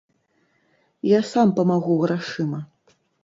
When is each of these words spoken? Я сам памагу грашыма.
Я 1.09 1.19
сам 1.33 1.47
памагу 1.61 1.99
грашыма. 2.07 2.59